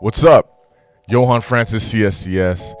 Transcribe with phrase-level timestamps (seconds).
[0.00, 0.74] What's up?
[1.08, 2.74] Johan Francis CSCS,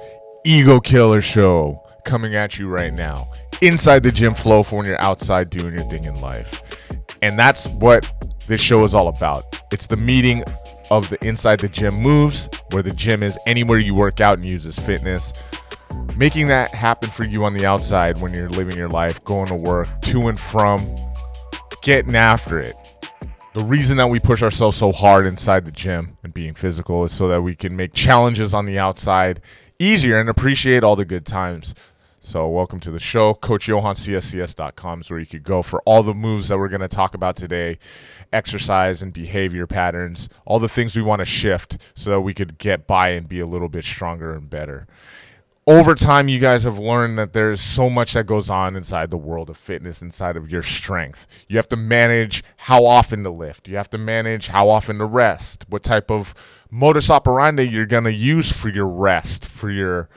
[0.44, 3.26] Ego Killer Show coming at you right now.
[3.62, 6.60] Inside the gym flow for when you're outside doing your thing in life.
[7.22, 8.06] And that's what
[8.48, 9.62] this show is all about.
[9.72, 10.44] It's the meeting
[10.90, 14.46] of the inside the gym moves, where the gym is anywhere you work out and
[14.46, 15.32] uses fitness.
[16.16, 19.54] Making that happen for you on the outside when you're living your life, going to
[19.54, 20.94] work, to and from,
[21.80, 22.74] getting after it.
[23.56, 27.12] The reason that we push ourselves so hard inside the gym and being physical is
[27.12, 29.40] so that we can make challenges on the outside
[29.78, 31.74] easier and appreciate all the good times.
[32.20, 33.32] So, welcome to the show.
[33.32, 37.14] CoachJohanCSCS.com is where you could go for all the moves that we're going to talk
[37.14, 37.78] about today
[38.30, 42.58] exercise and behavior patterns, all the things we want to shift so that we could
[42.58, 44.86] get by and be a little bit stronger and better
[45.66, 49.16] over time you guys have learned that there's so much that goes on inside the
[49.16, 51.26] world of fitness inside of your strength.
[51.48, 53.66] You have to manage how often to lift.
[53.66, 56.34] You have to manage how often to rest what type of
[56.70, 60.08] modus operandi you're going to use for your rest for your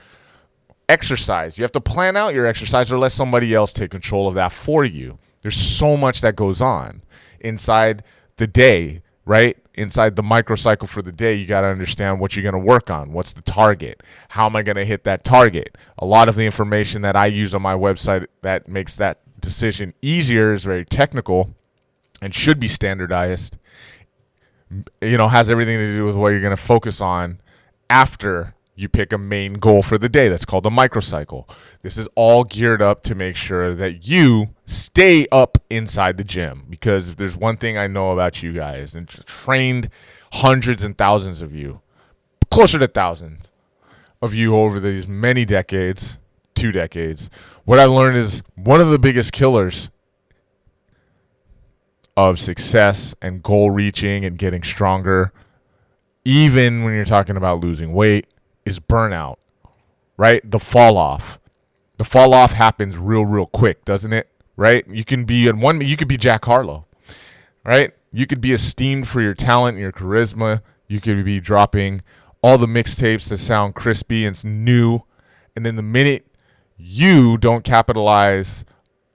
[0.88, 1.58] exercise.
[1.58, 4.52] You have to plan out your exercise or let somebody else take control of that
[4.52, 5.18] for you.
[5.42, 7.02] There's so much that goes on
[7.40, 8.04] inside
[8.36, 9.56] the day right?
[9.74, 12.90] Inside the microcycle for the day, you got to understand what you're going to work
[12.90, 13.12] on.
[13.12, 14.02] What's the target?
[14.30, 15.78] How am I going to hit that target?
[15.98, 19.94] A lot of the information that I use on my website that makes that decision
[20.02, 21.54] easier is very technical
[22.20, 23.56] and should be standardized.
[25.00, 27.40] You know, has everything to do with what you're going to focus on
[27.88, 30.28] after you pick a main goal for the day.
[30.28, 31.48] That's called a microcycle.
[31.82, 36.64] This is all geared up to make sure that you stay up inside the gym.
[36.68, 39.90] Because if there's one thing I know about you guys, and trained
[40.32, 41.80] hundreds and thousands of you,
[42.50, 43.50] closer to thousands
[44.22, 46.18] of you over these many decades,
[46.54, 47.30] two decades,
[47.64, 49.90] what I learned is one of the biggest killers
[52.16, 55.32] of success and goal reaching and getting stronger
[56.24, 58.26] even when you're talking about losing weight,
[58.64, 59.36] is burnout,
[60.16, 60.48] right?
[60.48, 61.38] The fall off.
[61.98, 64.28] The fall off happens real, real quick, doesn't it?
[64.56, 64.86] Right?
[64.88, 66.86] You can be in one, you could be Jack Harlow,
[67.64, 67.92] right?
[68.12, 70.62] You could be esteemed for your talent and your charisma.
[70.88, 72.02] You could be dropping
[72.42, 75.02] all the mixtapes that sound crispy and new.
[75.54, 76.26] And then the minute
[76.76, 78.64] you don't capitalize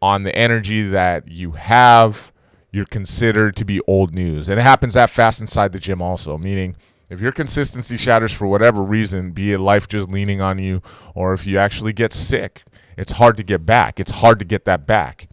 [0.01, 2.31] on the energy that you have,
[2.71, 4.49] you're considered to be old news.
[4.49, 6.75] And it happens that fast inside the gym, also, meaning
[7.09, 10.81] if your consistency shatters for whatever reason, be it life just leaning on you,
[11.13, 12.63] or if you actually get sick,
[12.97, 13.99] it's hard to get back.
[13.99, 15.29] It's hard to get that back.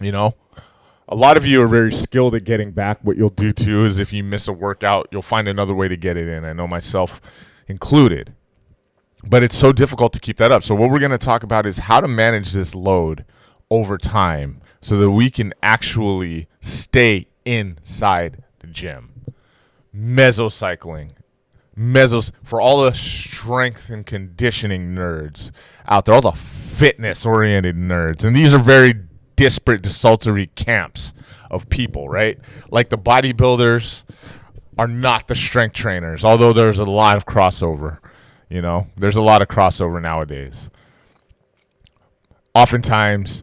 [0.00, 0.34] You know?
[1.08, 2.98] A lot of you are very skilled at getting back.
[3.02, 5.96] What you'll do too is if you miss a workout, you'll find another way to
[5.96, 6.44] get it in.
[6.44, 7.20] I know myself
[7.66, 8.34] included.
[9.24, 10.64] But it's so difficult to keep that up.
[10.64, 13.24] So, what we're going to talk about is how to manage this load
[13.70, 19.11] over time so that we can actually stay inside the gym
[19.96, 21.10] mesocycling.
[21.76, 25.50] Mesos for all the strength and conditioning nerds
[25.86, 28.24] out there, all the fitness oriented nerds.
[28.24, 28.94] And these are very
[29.36, 31.14] disparate, desultory camps
[31.50, 32.38] of people, right?
[32.70, 34.04] Like the bodybuilders
[34.78, 37.98] are not the strength trainers, although there's a lot of crossover.
[38.48, 40.68] You know, there's a lot of crossover nowadays.
[42.54, 43.42] Oftentimes,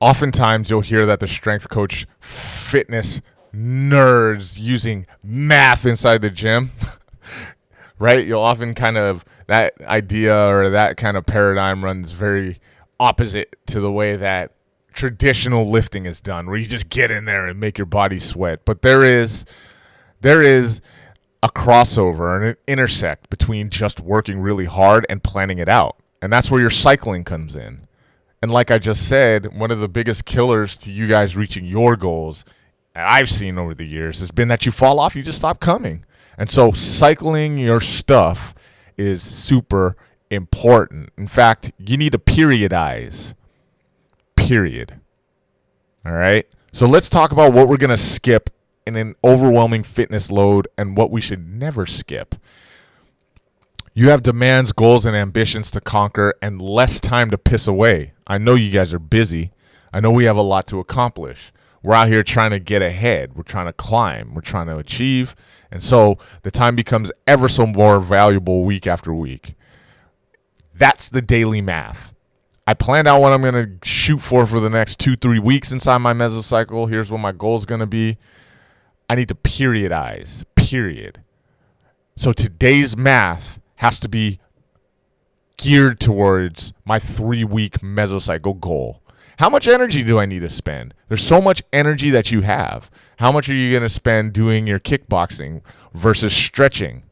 [0.00, 3.20] oftentimes you'll hear that the strength coach fitness
[3.54, 6.70] nerds using math inside the gym,
[7.98, 8.26] right?
[8.26, 12.60] You'll often kind of that idea or that kind of paradigm runs very
[13.00, 14.52] opposite to the way that
[14.92, 18.64] traditional lifting is done, where you just get in there and make your body sweat.
[18.64, 19.44] But there is
[20.20, 20.80] there is
[21.42, 25.96] a crossover and an intersect between just working really hard and planning it out.
[26.20, 27.86] And that's where your cycling comes in.
[28.42, 31.96] And like I just said, one of the biggest killers to you guys reaching your
[31.96, 32.44] goals
[33.06, 36.04] I've seen over the years has been that you fall off, you just stop coming.
[36.36, 38.54] And so cycling your stuff
[38.96, 39.96] is super
[40.30, 41.10] important.
[41.16, 43.34] In fact, you need to periodize.
[44.36, 45.00] Period.
[46.04, 46.46] All right.
[46.72, 48.50] So let's talk about what we're going to skip
[48.86, 52.34] in an overwhelming fitness load and what we should never skip.
[53.94, 58.12] You have demands, goals, and ambitions to conquer and less time to piss away.
[58.26, 59.50] I know you guys are busy.
[59.92, 61.52] I know we have a lot to accomplish
[61.82, 63.36] we're out here trying to get ahead.
[63.36, 64.34] We're trying to climb.
[64.34, 65.36] We're trying to achieve.
[65.70, 69.54] And so the time becomes ever so more valuable week after week.
[70.74, 72.14] That's the daily math.
[72.66, 75.72] I planned out what I'm going to shoot for for the next two, three weeks
[75.72, 76.88] inside my mesocycle.
[76.88, 78.18] Here's what my goal is going to be.
[79.08, 81.22] I need to periodize, period.
[82.16, 84.38] So today's math has to be
[85.56, 89.02] geared towards my three week mesocycle goal.
[89.38, 90.94] How much energy do I need to spend?
[91.06, 92.90] There's so much energy that you have.
[93.18, 95.62] How much are you going to spend doing your kickboxing
[95.94, 97.04] versus stretching?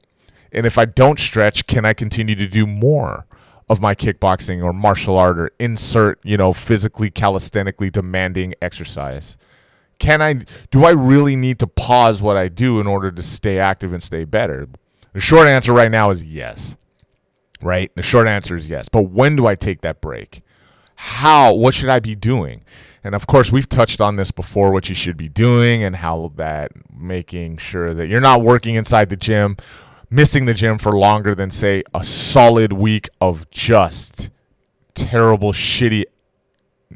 [0.51, 3.27] And if I don't stretch, can I continue to do more
[3.69, 9.37] of my kickboxing or martial art or insert, you know, physically calisthenically demanding exercise?
[10.01, 13.61] Can I do I really need to pause what I do in order to stay
[13.61, 14.69] active and stay better?
[15.13, 16.77] The short answer right now is yes.
[17.63, 17.95] Right?
[17.95, 18.89] The short answer is yes.
[18.89, 20.43] But when do I take that break?
[20.97, 21.55] How?
[21.55, 22.63] What should I be doing?
[23.05, 26.33] And of course, we've touched on this before what you should be doing and how
[26.37, 29.57] that making sure that you're not working inside the gym,
[30.11, 34.31] missing the gym for longer than, say, a solid week of just
[34.95, 36.05] terrible, shitty,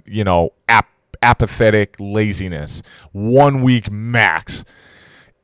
[0.05, 0.89] you know, ap-
[1.23, 2.83] apathetic laziness.
[3.13, 4.65] One week max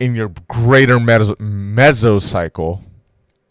[0.01, 2.83] in your greater meso- mesocycle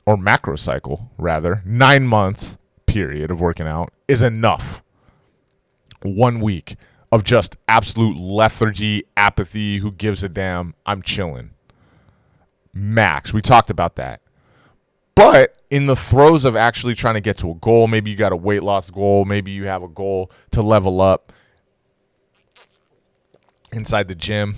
[0.06, 2.57] or macrocycle, rather, nine months
[2.88, 4.81] period of working out is enough.
[6.06, 6.75] One week
[7.12, 11.52] of just absolute lethargy, apathy, who gives a damn, I'm chilling.
[12.74, 14.22] Max, we talked about that.
[15.16, 18.34] But in the throes of actually trying to get to a goal, maybe you got
[18.34, 21.31] a weight loss goal, maybe you have a goal to level up
[23.72, 24.57] inside the gym,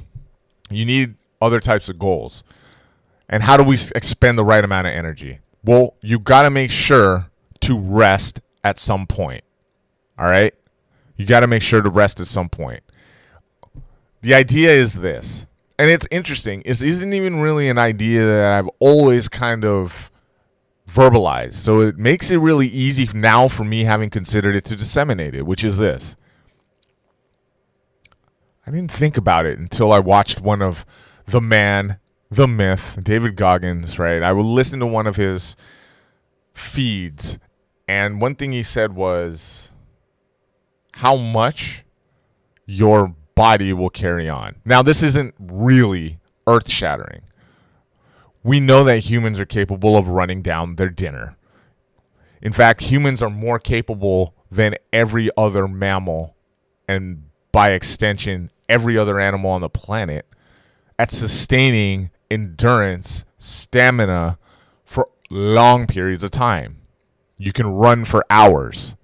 [0.69, 2.43] you need other types of goals.
[3.29, 5.39] And how do we expend the right amount of energy?
[5.63, 7.29] Well, you got to make sure
[7.61, 9.43] to rest at some point.
[10.17, 10.53] All right?
[11.17, 12.83] You got to make sure to rest at some point.
[14.21, 15.45] The idea is this,
[15.77, 16.61] and it's interesting.
[16.61, 20.11] Is isn't even really an idea that I've always kind of
[20.89, 21.55] verbalized.
[21.55, 25.45] So it makes it really easy now for me, having considered it, to disseminate it,
[25.45, 26.15] which is this.
[28.65, 30.85] I didn't think about it until I watched one of
[31.25, 31.99] the man,
[32.29, 34.21] the myth, David Goggins, right?
[34.21, 35.55] I would listen to one of his
[36.53, 37.39] feeds,
[37.87, 39.66] and one thing he said was
[40.97, 41.83] how much
[42.65, 44.55] your body will carry on.
[44.65, 46.17] Now, this isn't really
[46.47, 47.21] earth shattering.
[48.41, 51.37] We know that humans are capable of running down their dinner.
[52.41, 56.35] In fact, humans are more capable than every other mammal,
[56.87, 60.25] and by extension, every other animal on the planet,
[60.97, 64.39] at sustaining endurance, stamina
[64.83, 66.77] for long periods of time.
[67.37, 68.95] You can run for hours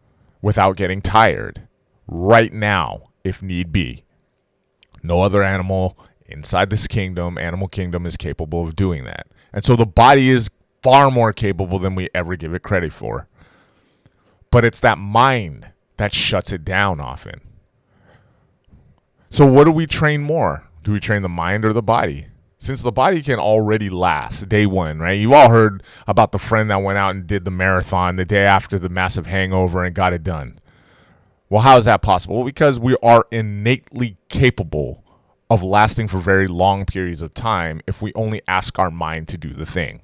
[0.41, 1.67] without getting tired
[2.07, 4.03] right now if need be.
[5.01, 9.27] No other animal inside this kingdom, animal kingdom, is capable of doing that.
[9.51, 10.49] And so the body is
[10.81, 13.27] far more capable than we ever give it credit for.
[14.51, 17.41] But it's that mind that shuts it down often.
[19.29, 20.69] So, what do we train more?
[20.83, 22.27] Do we train the mind or the body?
[22.59, 25.19] Since the body can already last day one, right?
[25.19, 28.45] You've all heard about the friend that went out and did the marathon the day
[28.45, 30.59] after the massive hangover and got it done.
[31.53, 32.43] Well, how is that possible?
[32.43, 35.03] Because we are innately capable
[35.51, 39.37] of lasting for very long periods of time if we only ask our mind to
[39.37, 40.01] do the thing.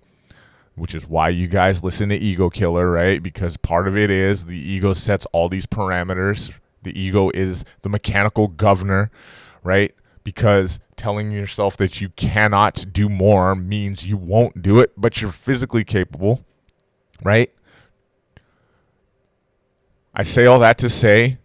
[0.75, 3.23] Which is why you guys listen to Ego Killer, right?
[3.23, 6.53] Because part of it is the ego sets all these parameters.
[6.83, 9.09] The ego is the mechanical governor,
[9.63, 9.95] right?
[10.23, 15.31] Because telling yourself that you cannot do more means you won't do it, but you're
[15.31, 16.45] physically capable,
[17.23, 17.49] right?
[20.13, 21.37] I say all that to say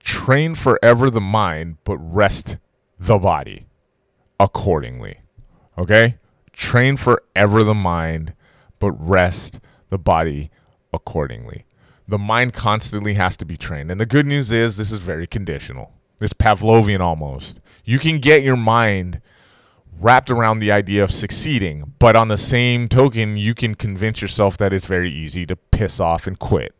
[0.00, 2.58] train forever the mind, but rest
[2.98, 3.66] the body
[4.38, 5.20] accordingly.
[5.76, 6.18] Okay?
[6.52, 8.34] Train forever the mind,
[8.78, 9.60] but rest
[9.90, 10.50] the body
[10.92, 11.64] accordingly.
[12.08, 13.90] The mind constantly has to be trained.
[13.90, 15.92] And the good news is this is very conditional.
[16.20, 17.60] It's Pavlovian almost.
[17.84, 19.20] You can get your mind
[19.98, 24.56] wrapped around the idea of succeeding, but on the same token, you can convince yourself
[24.58, 26.74] that it's very easy to piss off and quit.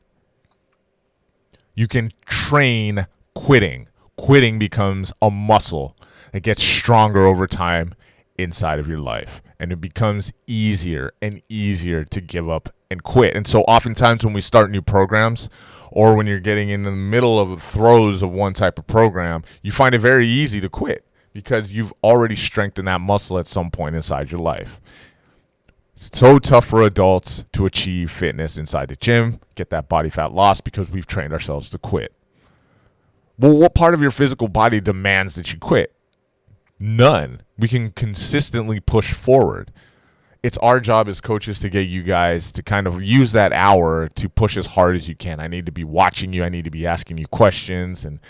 [1.76, 3.88] You can train quitting.
[4.16, 5.94] Quitting becomes a muscle
[6.32, 7.94] that gets stronger over time
[8.36, 9.42] inside of your life.
[9.60, 13.36] And it becomes easier and easier to give up and quit.
[13.36, 15.48] And so, oftentimes, when we start new programs,
[15.90, 19.42] or when you're getting in the middle of the throes of one type of program,
[19.62, 23.70] you find it very easy to quit because you've already strengthened that muscle at some
[23.70, 24.80] point inside your life.
[25.96, 30.32] It's so tough for adults to achieve fitness inside the gym, get that body fat
[30.32, 32.12] loss because we've trained ourselves to quit.
[33.38, 35.94] Well, what part of your physical body demands that you quit?
[36.78, 37.40] None.
[37.58, 39.72] We can consistently push forward.
[40.42, 44.08] It's our job as coaches to get you guys to kind of use that hour
[44.16, 45.40] to push as hard as you can.
[45.40, 46.44] I need to be watching you.
[46.44, 48.04] I need to be asking you questions.
[48.04, 48.20] And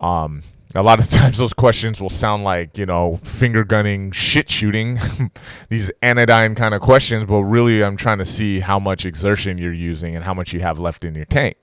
[0.00, 0.42] um,
[0.74, 4.98] a lot of times those questions will sound like, you know, finger gunning, shit shooting,
[5.68, 7.26] these anodyne kind of questions.
[7.26, 10.60] But really, I'm trying to see how much exertion you're using and how much you
[10.60, 11.56] have left in your tank.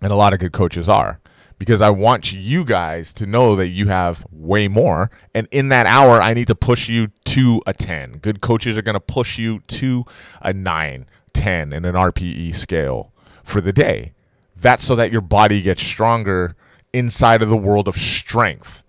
[0.00, 1.20] And a lot of good coaches are
[1.58, 5.12] because I want you guys to know that you have way more.
[5.32, 8.18] And in that hour, I need to push you to a 10.
[8.18, 10.04] Good coaches are going to push you to
[10.40, 13.12] a 9, 10 in an RPE scale
[13.44, 14.12] for the day.
[14.56, 16.56] That's so that your body gets stronger
[16.92, 18.84] inside of the world of strength.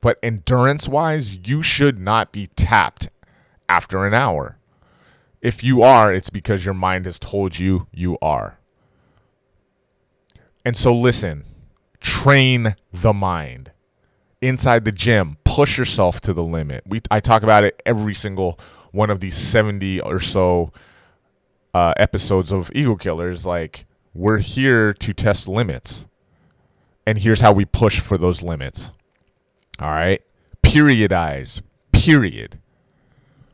[0.00, 3.08] But endurance wise, you should not be tapped
[3.68, 4.58] after an hour.
[5.40, 8.58] If you are, it's because your mind has told you you are.
[10.64, 11.44] And so, listen,
[12.00, 13.70] train the mind
[14.40, 15.36] inside the gym.
[15.44, 16.84] Push yourself to the limit.
[16.86, 18.58] We I talk about it every single
[18.92, 20.72] one of these 70 or so
[21.74, 23.46] uh, episodes of Ego Killers.
[23.46, 26.06] Like, we're here to test limits.
[27.06, 28.92] And here's how we push for those limits.
[29.78, 30.22] All right.
[30.62, 31.62] Periodize.
[31.92, 32.58] Period.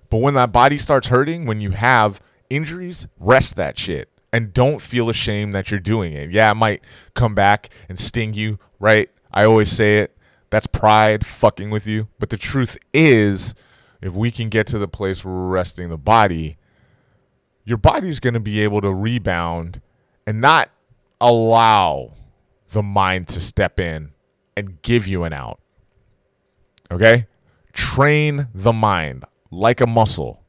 [0.09, 4.81] But when that body starts hurting, when you have injuries, rest that shit and don't
[4.81, 6.31] feel ashamed that you're doing it.
[6.31, 6.83] Yeah, it might
[7.15, 9.11] come back and sting you, right?
[9.33, 10.17] I always say it.
[10.51, 12.09] That's pride fucking with you.
[12.19, 13.55] But the truth is,
[14.01, 16.57] if we can get to the place where we're resting the body,
[17.65, 19.81] your body's going to be able to rebound
[20.27, 20.71] and not
[21.21, 22.13] allow
[22.73, 24.11] the mind to step in
[24.57, 25.61] and give you an out.
[26.91, 27.27] Okay?
[27.73, 30.43] Train the mind like a muscle,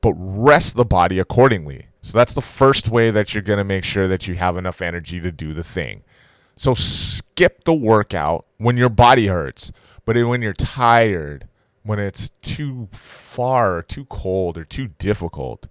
[0.00, 1.86] but rest the body accordingly.
[2.02, 4.82] So that's the first way that you're going to make sure that you have enough
[4.82, 6.02] energy to do the thing.
[6.56, 9.72] So skip the workout when your body hurts,
[10.04, 11.48] but when you're tired,
[11.82, 15.66] when it's too far, or too cold, or too difficult,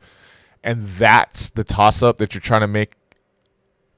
[0.64, 2.94] and that's the toss up that you're trying to make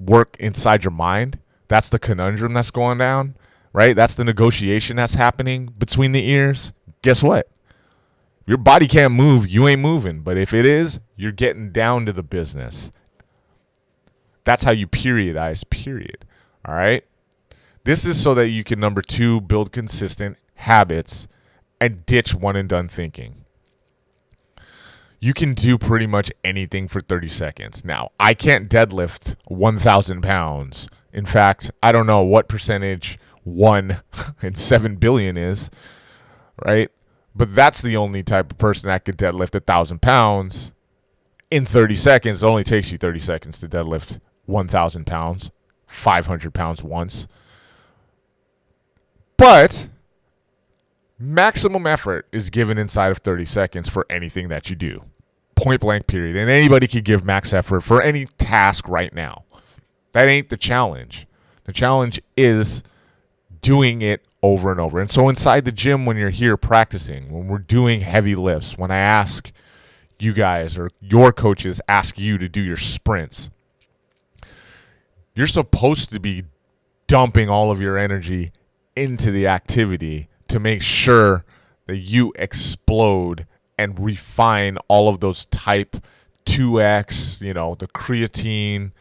[0.05, 1.39] work inside your mind.
[1.67, 3.35] That's the conundrum that's going down,
[3.71, 3.95] right?
[3.95, 6.71] That's the negotiation that's happening between the ears.
[7.01, 7.49] Guess what?
[8.45, 10.21] Your body can't move, you ain't moving.
[10.21, 12.91] But if it is, you're getting down to the business.
[14.43, 16.25] That's how you periodize, period.
[16.65, 17.05] All right.
[17.85, 21.27] This is so that you can, number two, build consistent habits
[21.79, 23.42] and ditch one and done thinking.
[25.23, 27.85] You can do pretty much anything for 30 seconds.
[27.85, 30.89] Now, I can't deadlift 1,000 pounds.
[31.13, 34.01] In fact, I don't know what percentage one
[34.41, 35.71] in 7 billion is,
[36.65, 36.91] right?
[37.33, 40.73] But that's the only type of person that could deadlift a thousand pounds
[41.49, 42.43] in 30 seconds.
[42.43, 45.51] It only takes you 30 seconds to deadlift 1,000 pounds,
[45.87, 47.29] 500 pounds once.
[49.37, 49.87] But
[51.17, 55.05] maximum effort is given inside of 30 seconds for anything that you do.
[55.63, 56.35] Point blank, period.
[56.35, 59.45] And anybody could give max effort for any task right now.
[60.11, 61.25] That ain't the challenge.
[61.63, 62.83] The challenge is
[63.61, 64.99] doing it over and over.
[64.99, 68.91] And so inside the gym, when you're here practicing, when we're doing heavy lifts, when
[68.91, 69.53] I ask
[70.19, 73.49] you guys or your coaches ask you to do your sprints,
[75.33, 76.43] you're supposed to be
[77.07, 78.51] dumping all of your energy
[78.97, 81.45] into the activity to make sure
[81.87, 85.97] that you explode and refine all of those type
[86.45, 88.91] 2x, you know, the creatine,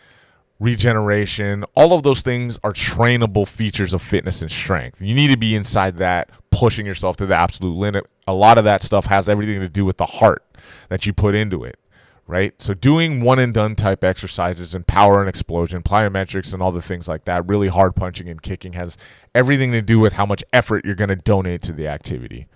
[0.62, 5.02] regeneration, all of those things are trainable features of fitness and strength.
[5.02, 8.06] You need to be inside that, pushing yourself to the absolute limit.
[8.28, 10.44] A lot of that stuff has everything to do with the heart
[10.88, 11.80] that you put into it,
[12.28, 12.54] right?
[12.62, 16.80] So, doing one and done type exercises and power and explosion, plyometrics, and all the
[16.80, 18.96] things like that, really hard punching and kicking has
[19.34, 22.46] everything to do with how much effort you're going to donate to the activity.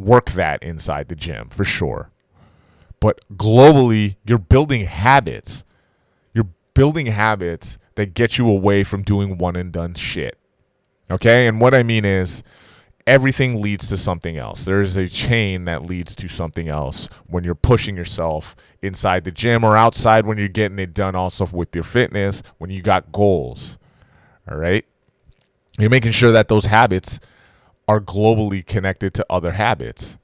[0.00, 2.10] Work that inside the gym for sure.
[3.00, 5.64] But globally, you're building habits
[6.34, 10.38] You're building habits that get you away from doing one and done shit.
[11.10, 11.46] Okay?
[11.46, 12.42] And what I mean is
[13.06, 14.64] everything leads to something else.
[14.64, 19.64] There's a chain that leads to something else when you're pushing yourself inside the gym
[19.64, 23.78] or outside when you're getting it done also with your fitness, when you got goals.
[24.50, 24.84] All right?
[25.78, 27.20] You're making sure that those habits
[27.90, 30.16] are globally connected to other habits.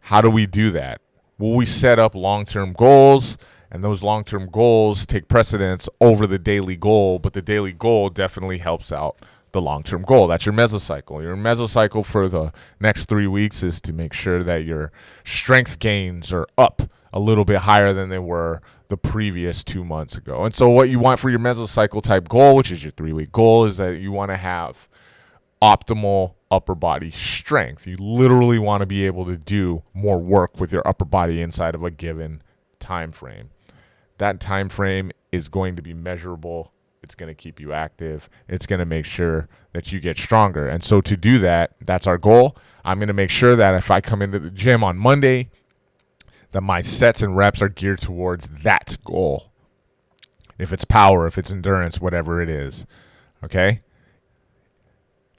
[0.00, 1.00] How do we do that?
[1.38, 3.38] Well, we set up long term goals
[3.70, 8.10] and those long term goals take precedence over the daily goal, but the daily goal
[8.10, 9.18] definitely helps out
[9.52, 10.26] the long term goal.
[10.26, 11.22] That's your mesocycle.
[11.22, 14.90] Your mesocycle for the next three weeks is to make sure that your
[15.24, 20.16] strength gains are up a little bit higher than they were the previous two months
[20.16, 20.44] ago.
[20.44, 23.30] And so, what you want for your mesocycle type goal, which is your three week
[23.30, 24.88] goal, is that you want to have
[25.62, 27.86] optimal upper body strength.
[27.86, 31.74] You literally want to be able to do more work with your upper body inside
[31.74, 32.42] of a given
[32.78, 33.50] time frame.
[34.18, 36.72] That time frame is going to be measurable.
[37.02, 38.28] It's going to keep you active.
[38.48, 40.68] It's going to make sure that you get stronger.
[40.68, 42.56] And so to do that that's our goal.
[42.84, 45.50] I'm going to make sure that if i come into the gym on monday
[46.50, 49.50] that my sets and reps are geared towards that goal.
[50.58, 52.84] If it's power if it's endurance whatever it is
[53.42, 53.82] Okay?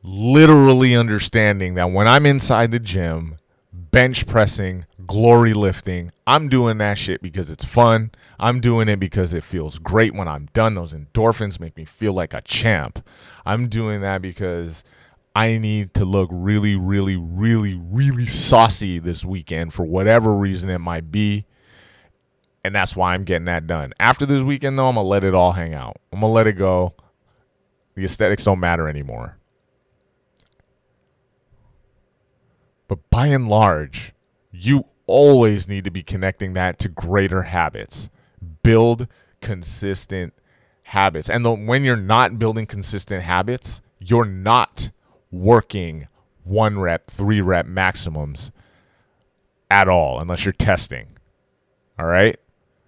[0.03, 3.37] Literally understanding that when I'm inside the gym,
[3.71, 8.11] bench pressing, glory lifting, I'm doing that shit because it's fun.
[8.37, 10.73] I'm doing it because it feels great when I'm done.
[10.73, 13.07] Those endorphins make me feel like a champ.
[13.45, 14.83] I'm doing that because
[15.35, 20.79] I need to look really, really, really, really saucy this weekend for whatever reason it
[20.79, 21.45] might be.
[22.65, 23.93] And that's why I'm getting that done.
[23.99, 25.97] After this weekend, though, I'm going to let it all hang out.
[26.11, 26.93] I'm going to let it go.
[27.95, 29.37] The aesthetics don't matter anymore.
[32.87, 34.13] But by and large,
[34.51, 38.09] you always need to be connecting that to greater habits.
[38.61, 39.07] Build
[39.41, 40.33] consistent
[40.83, 41.29] habits.
[41.29, 44.91] And the, when you're not building consistent habits, you're not
[45.31, 46.07] working
[46.43, 48.51] one rep, three rep maximums
[49.71, 51.17] at all, unless you're testing.
[51.97, 52.37] All right?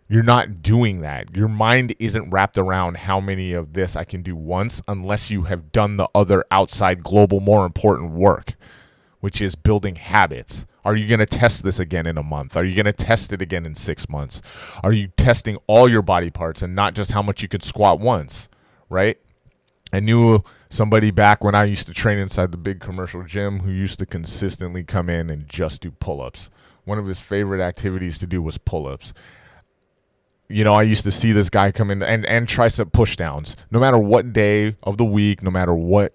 [0.07, 1.35] You're not doing that.
[1.35, 5.43] Your mind isn't wrapped around how many of this I can do once unless you
[5.43, 8.53] have done the other outside global, more important work,
[9.25, 10.67] which is building habits.
[10.83, 12.55] Are you going to test this again in a month?
[12.55, 14.39] Are you going to test it again in six months?
[14.83, 17.99] Are you testing all your body parts and not just how much you could squat
[17.99, 18.49] once,
[18.87, 19.17] right?
[19.91, 23.71] I knew somebody back when I used to train inside the big commercial gym who
[23.71, 26.51] used to consistently come in and just do pull ups.
[26.83, 29.11] One of his favorite activities to do was pull ups.
[30.49, 33.55] You know, I used to see this guy come in and, and tricep push downs.
[33.71, 36.13] No matter what day of the week, no matter what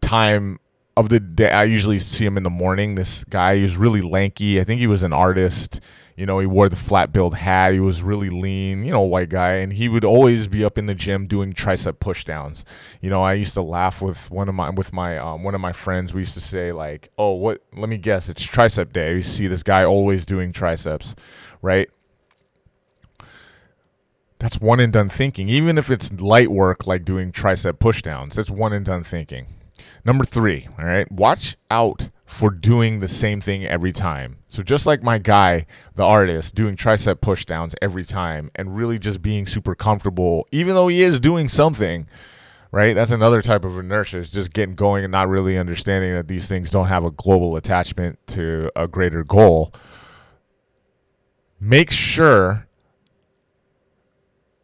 [0.00, 0.60] time
[0.98, 2.94] of the day, I usually see him in the morning.
[2.94, 4.60] This guy, he was really lanky.
[4.60, 5.80] I think he was an artist
[6.18, 7.72] you know, he wore the flat billed hat.
[7.74, 10.86] He was really lean, you know, white guy, and he would always be up in
[10.86, 12.64] the gym doing tricep pushdowns.
[13.00, 15.60] You know, I used to laugh with one of my with my um, one of
[15.60, 16.12] my friends.
[16.12, 17.62] We used to say like, "Oh, what?
[17.72, 21.14] Let me guess, it's tricep day." You see this guy always doing triceps,
[21.62, 21.88] right?
[24.40, 25.48] That's one and done thinking.
[25.48, 29.46] Even if it's light work like doing tricep pushdowns, that's one and done thinking.
[30.04, 34.36] Number three, all right, watch out for doing the same thing every time.
[34.48, 35.66] So just like my guy,
[35.96, 40.88] the artist, doing tricep pushdowns every time and really just being super comfortable, even though
[40.88, 42.06] he is doing something,
[42.70, 42.94] right?
[42.94, 46.46] That's another type of inertia, is just getting going and not really understanding that these
[46.46, 49.72] things don't have a global attachment to a greater goal.
[51.58, 52.68] Make sure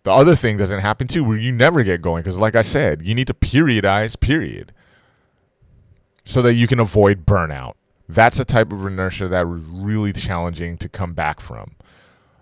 [0.03, 2.23] the other thing doesn't happen too, where you never get going.
[2.23, 4.73] Because, like I said, you need to periodize, period
[6.25, 7.75] so that you can avoid burnout.
[8.09, 11.77] That's a type of inertia that was really challenging to come back from.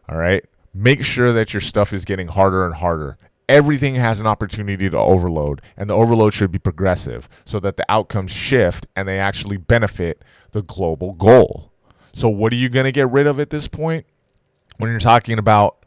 [0.08, 0.44] All right.
[0.74, 3.18] Make sure that your stuff is getting harder and harder.
[3.48, 7.84] Everything has an opportunity to overload, and the overload should be progressive so that the
[7.88, 11.70] outcomes shift and they actually benefit the global goal.
[12.14, 14.06] So, what are you going to get rid of at this point?
[14.78, 15.82] When you're talking about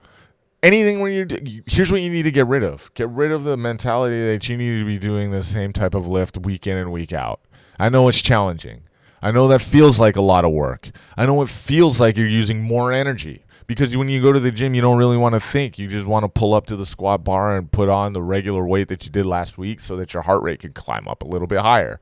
[0.62, 1.28] anything when you're
[1.68, 4.58] here's what you need to get rid of get rid of the mentality that you
[4.58, 7.40] need to be doing the same type of lift week in and week out
[7.80, 8.84] I know it's challenging.
[9.22, 10.92] I know that feels like a lot of work.
[11.18, 14.52] I know it feels like you're using more energy because when you go to the
[14.52, 15.80] gym, you don't really want to think.
[15.80, 18.66] You just want to pull up to the squat bar and put on the regular
[18.66, 21.28] weight that you did last week so that your heart rate can climb up a
[21.28, 22.00] little bit higher.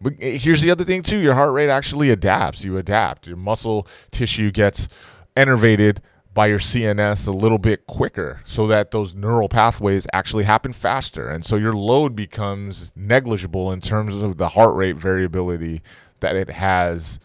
[0.00, 2.64] But eh, here's the other thing, too your heart rate actually adapts.
[2.64, 4.88] You adapt, your muscle tissue gets
[5.36, 5.98] innervated
[6.34, 11.28] by your CNS a little bit quicker so that those neural pathways actually happen faster.
[11.28, 15.82] And so your load becomes negligible in terms of the heart rate variability
[16.20, 17.20] that it has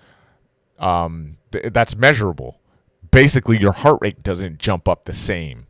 [0.80, 2.60] um, th- that's measurable.
[3.12, 5.68] Basically, your heart rate doesn't jump up the same.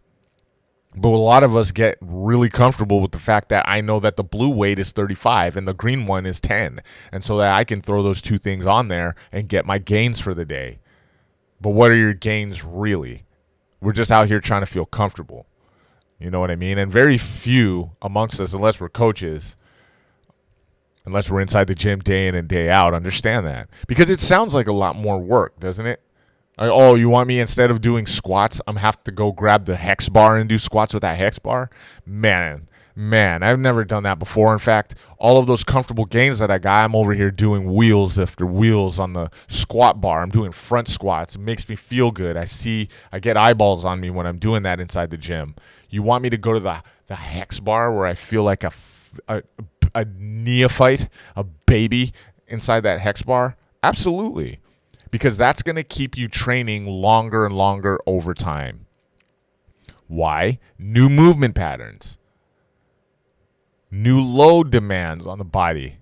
[0.96, 4.16] But a lot of us get really comfortable with the fact that I know that
[4.16, 6.82] the blue weight is 35 and the green one is 10.
[7.12, 10.20] And so that I can throw those two things on there and get my gains
[10.20, 10.80] for the day.
[11.62, 13.27] But what are your gains really?
[13.82, 15.46] We're just out here trying to feel comfortable.
[16.20, 16.78] You know what I mean?
[16.78, 19.56] And very few amongst us, unless we're coaches,
[21.06, 23.70] unless we're inside the gym day in and day out, understand that.
[23.88, 26.02] Because it sounds like a lot more work, doesn't it?
[26.60, 30.10] Oh, you want me instead of doing squats, I'm have to go grab the hex
[30.10, 31.70] bar and do squats with that hex bar?
[32.04, 34.52] Man, man, I've never done that before.
[34.52, 38.18] In fact, all of those comfortable gains that I got, I'm over here doing wheels
[38.18, 40.24] after wheels on the squat bar.
[40.24, 41.36] I'm doing front squats.
[41.36, 42.36] It makes me feel good.
[42.36, 45.54] I see, I get eyeballs on me when I'm doing that inside the gym.
[45.90, 48.72] You want me to go to the, the hex bar where I feel like a,
[49.28, 49.44] a,
[49.94, 52.14] a neophyte, a baby
[52.48, 53.58] inside that hex bar?
[53.84, 54.60] Absolutely.
[55.12, 58.88] Because that's going to keep you training longer and longer over time.
[60.08, 60.58] Why?
[60.80, 62.18] New movement patterns
[63.92, 65.98] new load demands on the body.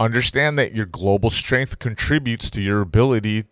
[0.00, 3.44] Understand that your global strength contributes to your ability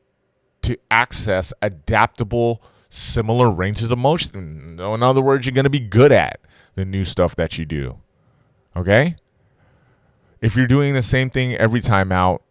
[0.63, 4.79] to access adaptable, similar ranges of motion.
[4.81, 6.41] In other words, you're going to be good at
[6.75, 7.99] the new stuff that you do.
[8.77, 9.17] Okay?
[10.41, 12.43] If you're doing the same thing every time out,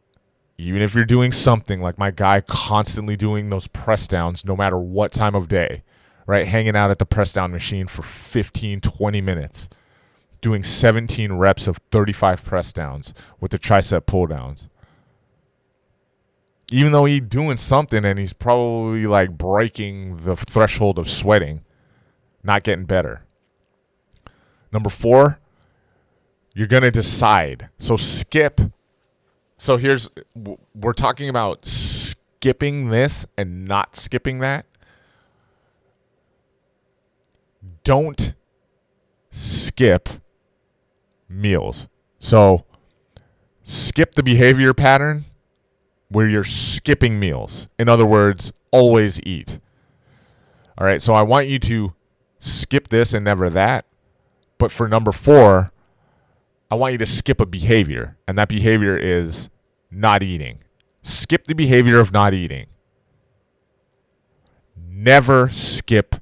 [0.58, 4.78] even if you're doing something like my guy constantly doing those press downs no matter
[4.78, 5.84] what time of day,
[6.26, 6.46] right?
[6.48, 9.70] Hanging out at the press down machine for 15, 20 minutes,
[10.42, 14.70] doing 17 reps of 35 press downs with the tricep pull downs.
[16.72, 21.62] Even though he's doing something and he's probably like breaking the threshold of sweating,
[22.44, 23.24] not getting better.
[24.72, 25.40] Number four,
[26.54, 27.70] you're going to decide.
[27.80, 28.62] So skip
[29.62, 30.10] so here's
[30.74, 34.66] we're talking about skipping this and not skipping that.
[37.84, 38.34] Don't
[39.32, 40.08] skip
[41.30, 41.88] meals.
[42.18, 42.66] So
[43.64, 45.26] skip the behavior pattern
[46.10, 47.70] where you're skipping meals.
[47.78, 49.60] In other words, always eat.
[50.78, 51.94] All right, so I want you to
[52.40, 53.86] skip this and never that.
[54.58, 55.72] But for number four,
[56.72, 59.50] I want you to skip a behavior, and that behavior is
[59.92, 60.60] not eating.
[61.02, 62.68] Skip the behavior of not eating.
[64.76, 66.16] Never skip,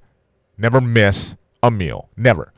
[0.58, 2.10] never miss a meal.
[2.16, 2.54] Never.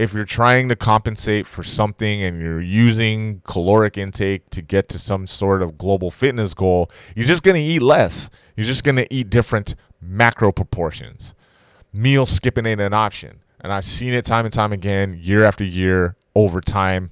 [0.00, 4.98] If you're trying to compensate for something and you're using caloric intake to get to
[4.98, 8.30] some sort of global fitness goal, you're just going to eat less.
[8.56, 11.34] You're just going to eat different macro proportions.
[11.92, 13.40] Meal skipping ain't an option.
[13.60, 17.10] And I've seen it time and time again, year after year, over time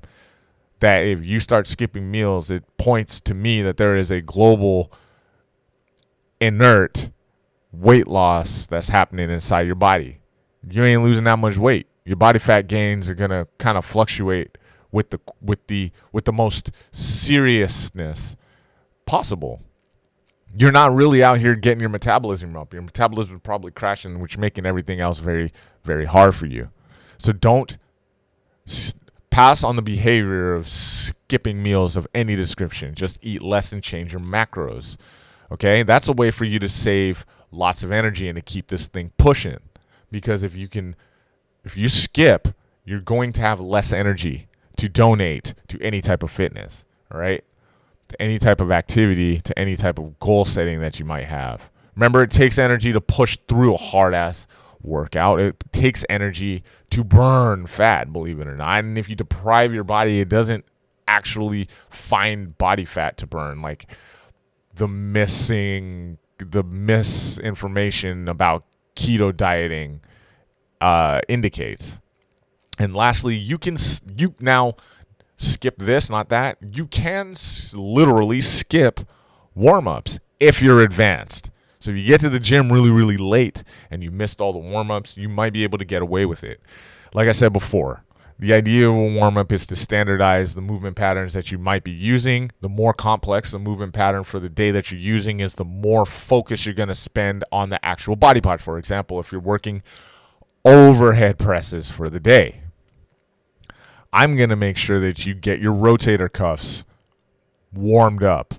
[0.81, 4.91] that if you start skipping meals, it points to me that there is a global
[6.41, 7.11] inert
[7.71, 10.21] weight loss that's happening inside your body.
[10.67, 11.88] You ain't losing that much weight.
[12.09, 14.59] Your body fat gains are gonna kind of fluctuate
[14.91, 18.35] with the with the with the most seriousness
[19.07, 19.63] possible.
[20.57, 22.73] You're not really out here getting your metabolism up.
[22.73, 25.53] Your metabolism is probably crashing, which making everything else very
[25.85, 26.71] very hard for you.
[27.19, 27.77] So don't
[29.31, 32.95] Pass on the behavior of skipping meals of any description.
[32.97, 34.97] Just eat less and change your macros.
[35.53, 35.85] Okay?
[35.85, 39.13] That's a way for you to save lots of energy and to keep this thing
[39.17, 39.59] pushing.
[40.11, 40.97] Because if you can
[41.65, 42.49] if you skip,
[42.85, 47.45] you're going to have less energy to donate to any type of fitness, all right?
[48.09, 51.71] To any type of activity, to any type of goal setting that you might have.
[51.95, 54.47] Remember, it takes energy to push through a hard ass
[54.83, 55.41] workout.
[55.41, 58.85] It takes energy to burn fat, believe it or not.
[58.85, 60.65] And if you deprive your body, it doesn't
[61.07, 63.61] actually find body fat to burn.
[63.61, 63.87] Like
[64.75, 70.01] the missing, the misinformation about keto dieting
[70.81, 72.01] uh, indicates.
[72.79, 73.77] And lastly, you can
[74.17, 74.75] you now
[75.37, 76.59] skip this, not that.
[76.73, 77.35] You can
[77.75, 79.01] literally skip
[79.55, 81.51] warm ups if you're advanced.
[81.81, 84.59] So if you get to the gym really, really late and you missed all the
[84.59, 86.61] warm ups, you might be able to get away with it.
[87.15, 88.05] Like I said before,
[88.39, 91.83] the idea of a warm up is to standardize the movement patterns that you might
[91.83, 92.53] be using.
[92.61, 96.07] The more complex the movement pattern for the day that you're using is, the more
[96.07, 98.61] focus you're going to spend on the actual body part.
[98.61, 99.83] For example, if you're working
[100.69, 102.63] overhead presses for the day,
[104.13, 106.85] I'm going to make sure that you get your rotator cuffs
[107.73, 108.55] warmed up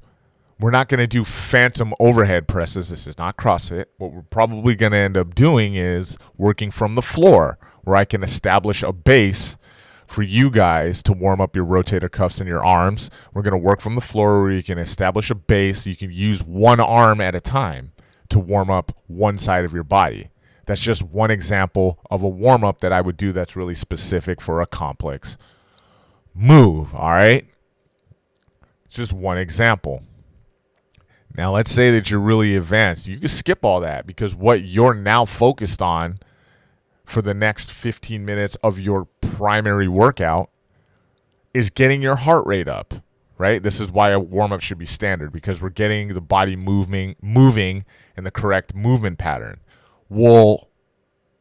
[0.60, 2.90] we're not going to do phantom overhead presses.
[2.90, 3.86] This is not CrossFit.
[3.98, 8.04] What we're probably going to end up doing is working from the floor where I
[8.04, 9.58] can establish a base
[10.06, 13.10] for you guys to warm up your rotator cuffs and your arms.
[13.34, 15.86] We're going to work from the floor where you can establish a base.
[15.86, 17.94] You can use one arm at a time
[18.28, 20.30] to warm up one side of your body.
[20.70, 24.40] That's just one example of a warm up that I would do that's really specific
[24.40, 25.36] for a complex
[26.36, 26.94] move.
[26.94, 27.48] All right.
[28.86, 30.04] It's just one example.
[31.36, 33.08] Now, let's say that you're really advanced.
[33.08, 36.20] You can skip all that because what you're now focused on
[37.04, 40.52] for the next 15 minutes of your primary workout
[41.52, 42.94] is getting your heart rate up,
[43.40, 43.64] right?
[43.64, 47.16] This is why a warm up should be standard because we're getting the body moving
[47.24, 49.62] moving in the correct movement pattern.
[50.10, 50.70] Well,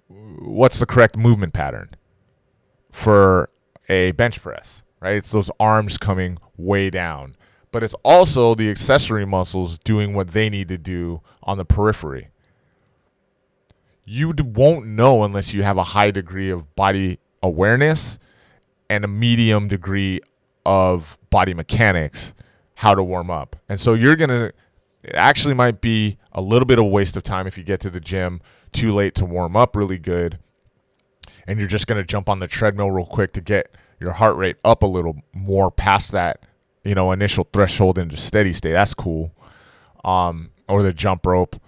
[0.08, 1.90] what's the correct movement pattern
[2.90, 3.50] for
[3.88, 5.16] a bench press, right?
[5.16, 7.34] It's those arms coming way down
[7.70, 12.28] but it's also the accessory muscles doing what they need to do on the periphery.
[14.04, 18.18] You won't know unless you have a high degree of body awareness
[18.88, 20.20] and a medium degree
[20.64, 22.34] of body mechanics
[22.74, 23.56] how to warm up.
[23.68, 24.52] And so you're going to
[25.02, 27.90] it actually might be a little bit of waste of time if you get to
[27.90, 28.40] the gym
[28.72, 30.38] too late to warm up really good
[31.46, 34.36] and you're just going to jump on the treadmill real quick to get your heart
[34.36, 36.42] rate up a little more past that
[36.88, 38.72] you know, initial threshold into steady state.
[38.72, 39.30] That's cool.
[40.04, 41.60] Um, or the jump rope.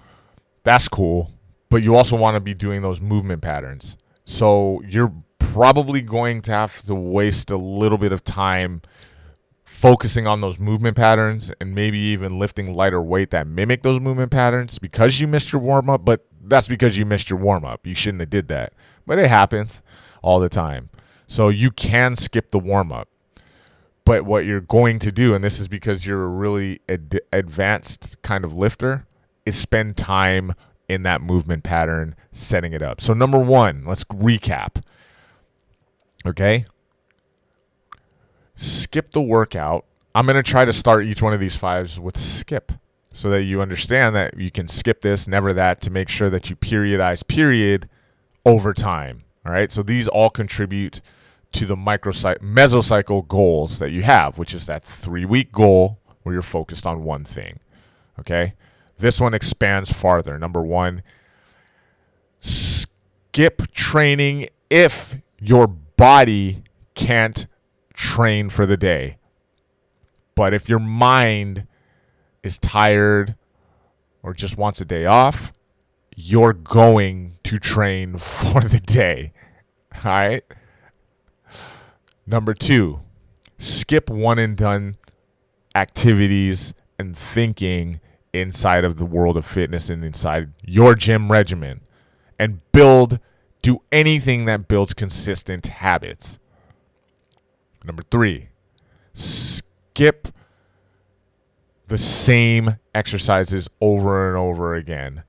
[0.64, 1.30] That's cool.
[1.68, 3.98] But you also want to be doing those movement patterns.
[4.24, 8.80] So you're probably going to have to waste a little bit of time
[9.70, 14.30] focusing on those movement patterns and maybe even lifting lighter weight that mimic those movement
[14.32, 17.86] patterns because you missed your warm up, but that's because you missed your warm up.
[17.86, 18.74] You shouldn't have did that.
[19.06, 19.80] But it happens
[20.22, 20.90] all the time.
[21.28, 23.08] So you can skip the warm up.
[24.04, 28.20] But what you're going to do and this is because you're a really ad- advanced
[28.22, 29.06] kind of lifter
[29.46, 30.52] is spend time
[30.88, 33.00] in that movement pattern setting it up.
[33.00, 34.82] So number 1, let's recap.
[36.26, 36.66] Okay?
[38.60, 39.84] Skip the workout.
[40.14, 42.72] I'm going to try to start each one of these fives with skip
[43.12, 46.50] so that you understand that you can skip this, never that, to make sure that
[46.50, 47.88] you periodize period
[48.44, 49.24] over time.
[49.46, 49.72] All right.
[49.72, 51.00] So these all contribute
[51.52, 56.34] to the microcycle, mesocycle goals that you have, which is that three week goal where
[56.34, 57.58] you're focused on one thing.
[58.18, 58.54] Okay.
[58.98, 60.38] This one expands farther.
[60.38, 61.02] Number one,
[62.40, 66.62] skip training if your body
[66.94, 67.46] can't
[68.00, 69.18] train for the day.
[70.34, 71.66] But if your mind
[72.42, 73.34] is tired
[74.22, 75.52] or just wants a day off,
[76.16, 79.32] you're going to train for the day.
[79.94, 80.44] All right.
[82.26, 83.00] Number two,
[83.58, 84.96] skip one and done
[85.74, 88.00] activities and thinking
[88.32, 91.82] inside of the world of fitness and inside your gym regimen
[92.38, 93.18] and build,
[93.60, 96.38] do anything that builds consistent habits.
[97.84, 98.48] Number three,
[99.14, 100.28] skip
[101.86, 105.24] the same exercises over and over again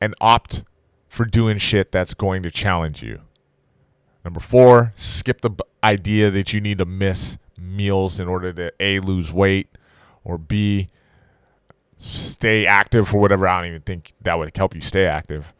[0.00, 0.64] and opt
[1.08, 3.20] for doing shit that's going to challenge you.
[4.24, 8.72] Number four, skip the b- idea that you need to miss meals in order to
[8.80, 9.68] A, lose weight,
[10.24, 10.88] or B,
[11.98, 13.46] stay active for whatever.
[13.46, 15.52] I don't even think that would help you stay active.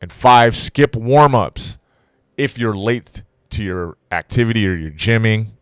[0.00, 1.78] And five, skip warm ups
[2.36, 3.22] if you're late
[3.56, 5.52] to your activity or your gymming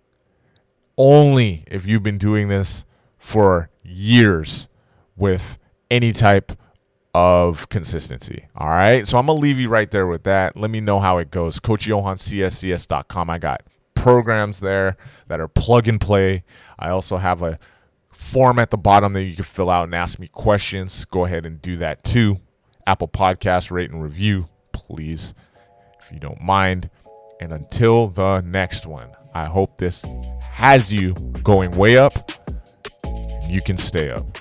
[0.96, 2.84] only if you've been doing this
[3.18, 4.68] for years
[5.16, 5.58] with
[5.90, 6.52] any type
[7.14, 8.46] of consistency.
[8.56, 9.06] All right.
[9.06, 10.56] So I'm going to leave you right there with that.
[10.56, 11.60] Let me know how it goes.
[11.60, 13.30] CoachJohanCSCS.com.
[13.30, 13.62] I got
[13.94, 14.96] programs there
[15.28, 16.44] that are plug and play.
[16.78, 17.58] I also have a
[18.10, 21.04] form at the bottom that you can fill out and ask me questions.
[21.04, 22.40] Go ahead and do that too.
[22.86, 25.32] Apple Podcast, rate and review, please,
[26.00, 26.90] if you don't mind.
[27.40, 30.04] And until the next one, I hope this
[30.40, 32.32] has you going way up.
[33.48, 34.38] You can stay up.